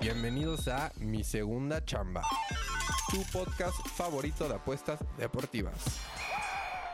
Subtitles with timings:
[0.00, 2.22] Bienvenidos a Mi Segunda Chamba,
[3.10, 5.74] tu podcast favorito de apuestas deportivas.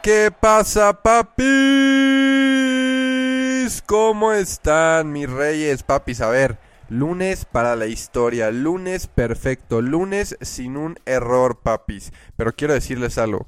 [0.02, 1.46] ¿Qué pasa, papis?
[3.86, 6.20] ¿Cómo están, mis reyes, papis?
[6.20, 12.12] A ver, lunes para la historia, lunes perfecto, lunes sin un error, papis.
[12.36, 13.46] Pero quiero decirles algo.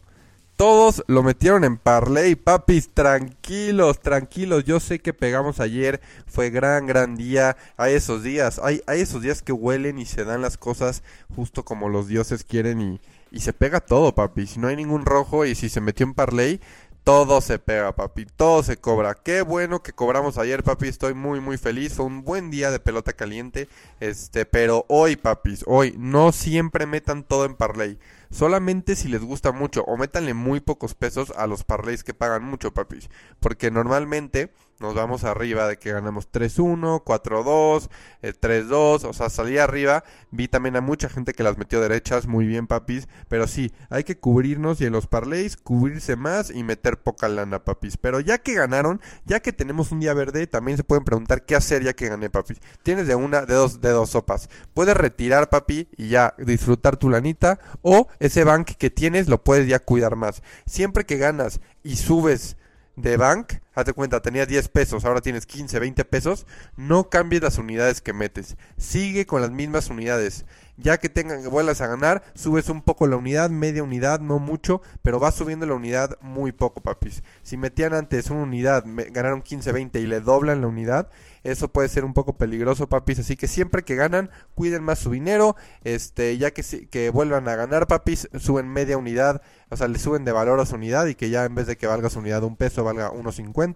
[0.58, 4.64] Todos lo metieron en parlay, papis, tranquilos, tranquilos.
[4.64, 7.56] Yo sé que pegamos ayer, fue gran, gran día.
[7.76, 11.04] Hay esos días, hay, hay esos días que huelen y se dan las cosas
[11.36, 13.00] justo como los dioses quieren y,
[13.30, 14.48] y se pega todo, papi.
[14.48, 16.60] Si no hay ningún rojo y si se metió en parlay,
[17.08, 19.14] todo se pega, papi, todo se cobra.
[19.14, 20.88] Qué bueno que cobramos ayer, papi.
[20.88, 21.94] Estoy muy, muy feliz.
[21.94, 23.66] Fue un buen día de pelota caliente.
[23.98, 27.98] Este, pero hoy, papis, hoy no siempre metan todo en parlay.
[28.30, 32.44] Solamente si les gusta mucho o métanle muy pocos pesos a los parlays que pagan
[32.44, 33.08] mucho, papis.
[33.40, 37.88] Porque normalmente nos vamos arriba de que ganamos 3-1, 4-2,
[38.22, 40.04] 3-2, o sea, salí arriba.
[40.30, 43.08] Vi también a mucha gente que las metió derechas, muy bien, papis.
[43.28, 47.64] Pero sí, hay que cubrirnos y en los parlays cubrirse más y meter poca lana,
[47.64, 47.96] papis.
[47.96, 51.56] Pero ya que ganaron, ya que tenemos un día verde, también se pueden preguntar qué
[51.56, 52.58] hacer ya que gané, papis.
[52.82, 54.48] Tienes de una, de dos, de dos sopas.
[54.74, 57.58] Puedes retirar, papi, y ya disfrutar tu lanita.
[57.82, 60.42] O ese bank que tienes lo puedes ya cuidar más.
[60.66, 62.56] Siempre que ganas y subes
[62.96, 67.58] de bank, hazte cuenta, tenías 10 pesos, ahora tienes 15, 20 pesos, no cambies las
[67.58, 68.56] unidades que metes.
[68.76, 70.44] Sigue con las mismas unidades.
[70.76, 74.38] Ya que tengan que vuelvas a ganar, subes un poco la unidad, media unidad, no
[74.38, 77.24] mucho, pero vas subiendo la unidad muy poco, papis.
[77.42, 81.08] Si metían antes una unidad, ganaron 15, 20 y le doblan la unidad,
[81.42, 83.20] eso puede ser un poco peligroso, papis.
[83.20, 85.56] Así que siempre que ganan, cuiden más su dinero.
[85.84, 89.42] Este, ya que, que vuelvan a ganar, papis, suben media unidad.
[89.70, 91.76] O sea, le suben de valor a su unidad y que ya en vez de
[91.76, 93.67] que valga su unidad un peso, valga 1.50.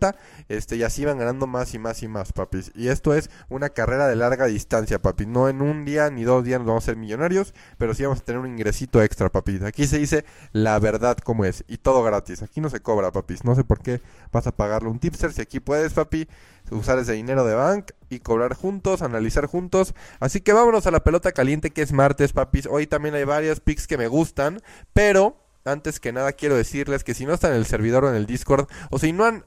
[0.49, 2.73] Este, y así van ganando más y más y más, papis.
[2.75, 5.27] Y esto es una carrera de larga distancia, papis.
[5.27, 8.21] No en un día ni dos días nos vamos a ser millonarios, pero sí vamos
[8.21, 9.63] a tener un ingresito extra, papis.
[9.63, 11.65] Aquí se dice la verdad como es.
[11.69, 12.43] Y todo gratis.
[12.43, 13.45] Aquí no se cobra, papis.
[13.45, 14.01] No sé por qué
[14.31, 15.33] vas a pagarle un tipster.
[15.33, 16.29] Si aquí puedes, papi,
[16.71, 19.95] usar ese dinero de bank y cobrar juntos, analizar juntos.
[20.21, 22.67] Así que vámonos a la pelota caliente que es martes, papis.
[22.67, 24.61] Hoy también hay varios picks que me gustan,
[24.93, 28.17] pero antes que nada quiero decirles que si no están en el servidor o en
[28.17, 29.45] el Discord, o si no han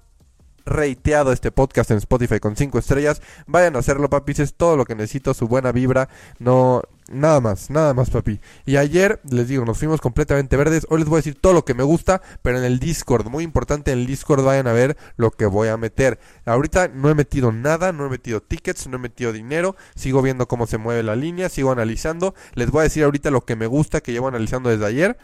[0.65, 4.85] reiteado este podcast en Spotify con 5 estrellas, vayan a hacerlo, papis, es todo lo
[4.85, 6.09] que necesito, su buena vibra,
[6.39, 8.39] no, nada más, nada más, papi.
[8.65, 11.65] Y ayer, les digo, nos fuimos completamente verdes, hoy les voy a decir todo lo
[11.65, 14.97] que me gusta, pero en el Discord, muy importante, en el Discord vayan a ver
[15.17, 16.19] lo que voy a meter.
[16.45, 20.47] Ahorita no he metido nada, no he metido tickets, no he metido dinero, sigo viendo
[20.47, 23.67] cómo se mueve la línea, sigo analizando, les voy a decir ahorita lo que me
[23.67, 25.17] gusta, que llevo analizando desde ayer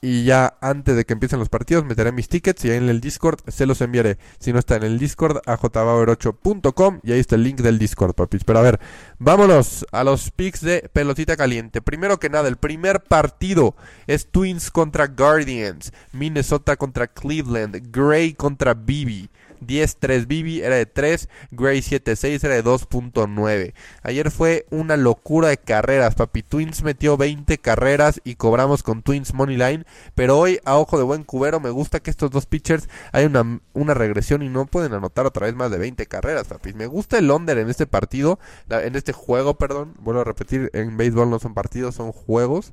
[0.00, 3.00] y ya antes de que empiecen los partidos meteré mis tickets y ahí en el
[3.00, 4.18] Discord se los enviaré.
[4.38, 8.14] Si no está en el Discord, a jbauer8.com y ahí está el link del Discord,
[8.14, 8.44] papis.
[8.44, 8.80] Pero a ver,
[9.18, 11.82] vámonos a los picks de pelotita caliente.
[11.82, 13.74] Primero que nada, el primer partido
[14.06, 19.30] es Twins contra Guardians, Minnesota contra Cleveland, Gray contra Bibi.
[19.60, 23.74] 10-3 Bibi era de 3, Gray 7-6 era de 2.9.
[24.02, 26.42] Ayer fue una locura de carreras, papi.
[26.42, 29.84] Twins metió 20 carreras y cobramos con Twins Money Line.
[30.14, 33.60] Pero hoy, a ojo de buen cubero, me gusta que estos dos pitchers hay una,
[33.72, 36.72] una regresión y no pueden anotar otra vez más de 20 carreras, papi.
[36.74, 38.38] Me gusta el under en este partido,
[38.68, 39.94] en este juego, perdón.
[39.98, 42.72] Vuelvo a repetir, en béisbol no son partidos, son juegos.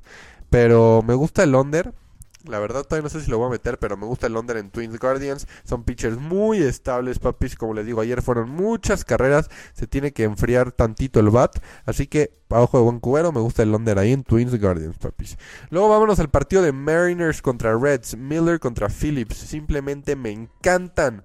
[0.50, 1.92] Pero me gusta el under
[2.44, 4.58] la verdad todavía no sé si lo voy a meter, pero me gusta el London
[4.58, 5.46] en Twins Guardians.
[5.64, 7.56] Son pitchers muy estables, papis.
[7.56, 9.48] Como les digo, ayer fueron muchas carreras.
[9.72, 11.58] Se tiene que enfriar tantito el bat.
[11.86, 14.98] Así que, a ojo de buen cubero, me gusta el London ahí en Twins Guardians,
[14.98, 15.38] papis.
[15.70, 18.16] Luego vámonos al partido de Mariners contra Reds.
[18.16, 19.36] Miller contra Phillips.
[19.36, 21.24] Simplemente me encantan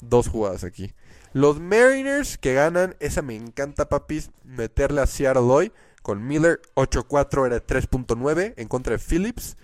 [0.00, 0.92] dos jugadas aquí.
[1.32, 4.30] Los Mariners que ganan, esa me encanta, papis.
[4.44, 9.56] Meterle a Seattle hoy con Miller 8-4 era 3.9 en contra de Phillips.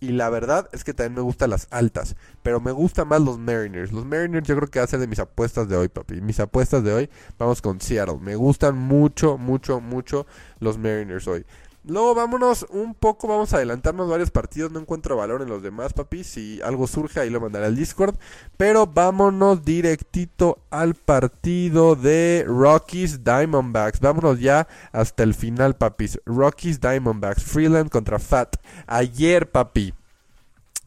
[0.00, 2.14] Y la verdad es que también me gustan las altas.
[2.42, 3.92] Pero me gustan más los Mariners.
[3.92, 6.20] Los Mariners yo creo que ser de mis apuestas de hoy, papi.
[6.20, 8.18] Mis apuestas de hoy, vamos con Seattle.
[8.20, 10.26] Me gustan mucho, mucho, mucho
[10.60, 11.44] los Mariners hoy.
[11.88, 15.94] Luego vámonos un poco, vamos a adelantarnos varios partidos, no encuentro valor en los demás,
[15.94, 16.22] papi.
[16.22, 18.14] Si algo surge ahí lo mandaré al Discord.
[18.58, 24.00] Pero vámonos directito al partido de Rockies Diamondbacks.
[24.00, 26.20] Vámonos ya hasta el final, papis.
[26.26, 28.56] Rockies Diamondbacks, Freeland contra Fat.
[28.86, 29.94] Ayer, papi.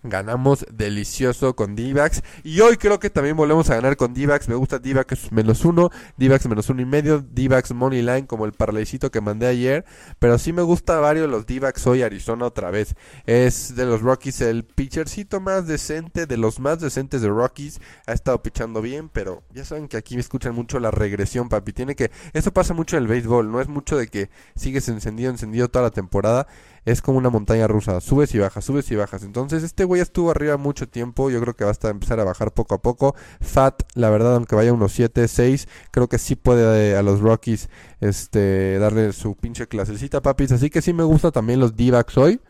[0.03, 2.24] Ganamos delicioso con Divax.
[2.44, 4.50] Y hoy creo que también volvemos a ganar con Divax.
[4.50, 8.53] Me gusta Divax menos uno, Divax menos uno y medio, Divax Money Line como el
[8.53, 9.86] parlecito que mandé ayer.
[10.18, 12.95] Pero sí me gusta varios los Divax hoy Arizona otra vez.
[13.27, 17.80] Es de los Rockies el pitchercito más decente, de los más decentes de Rockies.
[18.07, 21.74] Ha estado pichando bien, pero ya saben que aquí me escuchan mucho la regresión, papi.
[21.74, 22.09] Tiene que.
[22.33, 23.51] Eso pasa mucho en el béisbol.
[23.51, 26.48] No es mucho de que sigues encendido, encendido toda la temporada
[26.86, 29.24] es como una montaña rusa, subes y bajas, subes y bajas.
[29.24, 32.75] Entonces este güey estuvo arriba mucho tiempo, yo creo que va empezar a bajar poco
[32.75, 33.16] a poco.
[33.39, 37.19] Fat, la verdad, aunque vaya unos 7, 6, creo que sí puede eh, a los
[37.19, 37.69] Rockies
[38.00, 40.51] este darle su pinche clasecita, papis.
[40.51, 42.42] Así que sí me gusta también los D-backs hoy.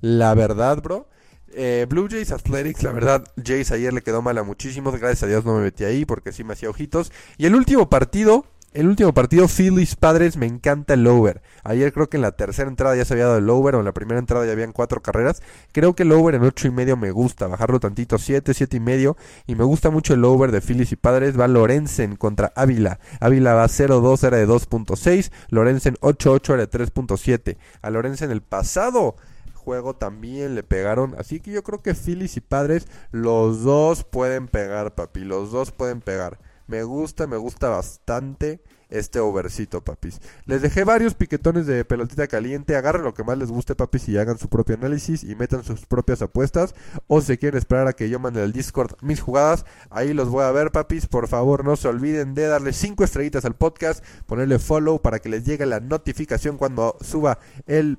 [0.00, 1.08] La verdad, bro.
[1.52, 4.96] Eh, Blue Jays Athletics, la verdad, Jays ayer le quedó mal a muchísimos.
[4.98, 7.12] Gracias a Dios no me metí ahí porque sí me hacía ojitos.
[7.38, 11.42] Y el último partido, el último partido, Phillies Padres, me encanta el over.
[11.64, 13.84] Ayer creo que en la tercera entrada ya se había dado el over, o en
[13.84, 15.42] la primera entrada ya habían cuatro carreras.
[15.72, 18.80] Creo que el over en ocho y medio me gusta, bajarlo tantito, siete, siete y
[18.80, 19.16] medio.
[19.46, 21.38] Y me gusta mucho el over de Phillies y Padres.
[21.38, 23.00] Va Lorenzen contra Ávila.
[23.20, 25.32] Ávila va 0-2, era de 2.6.
[25.48, 27.56] Lorenzen 8-8, era de 3.7.
[27.82, 29.16] A Lorenzen el pasado
[29.60, 31.14] juego también le pegaron.
[31.18, 35.20] Así que yo creo que Phillies y Padres, los dos pueden pegar, papi.
[35.20, 36.38] Los dos pueden pegar.
[36.70, 40.20] Me gusta, me gusta bastante este overcito, papis.
[40.46, 42.76] Les dejé varios piquetones de pelotita caliente.
[42.76, 45.84] Agarren lo que más les guste, papis, y hagan su propio análisis y metan sus
[45.86, 46.76] propias apuestas.
[47.08, 50.44] O si quieren esperar a que yo mande al Discord mis jugadas, ahí los voy
[50.44, 51.08] a ver, papis.
[51.08, 55.28] Por favor, no se olviden de darle 5 estrellitas al podcast, ponerle follow para que
[55.28, 57.98] les llegue la notificación cuando suba el,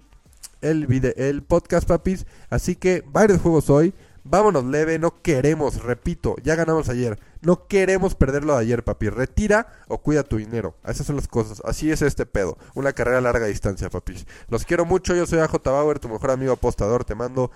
[0.61, 2.25] el, video, el podcast, papis.
[2.49, 3.93] Así que varios juegos hoy.
[4.23, 7.19] Vámonos leve, no queremos, repito, ya ganamos ayer.
[7.41, 9.09] No queremos perderlo de ayer, papi.
[9.09, 10.75] Retira o cuida tu dinero.
[10.85, 11.61] Esas son las cosas.
[11.65, 12.57] Así es este pedo.
[12.75, 14.13] Una carrera a larga distancia, papi.
[14.49, 15.15] Los quiero mucho.
[15.15, 17.03] Yo soy AJ Bauer, tu mejor amigo apostador.
[17.03, 17.49] Te mando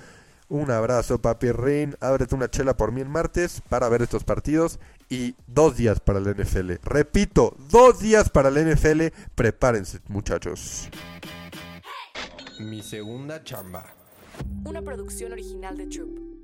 [0.49, 1.51] un abrazo, papi.
[1.51, 4.79] Rin, ábrete una chela por mí el martes para ver estos partidos.
[5.07, 6.73] Y dos días para la NFL.
[6.83, 9.07] Repito, dos días para la NFL.
[9.35, 10.89] Prepárense, muchachos.
[12.59, 13.85] Mi segunda chamba.
[14.65, 16.34] Una producción original de Troop.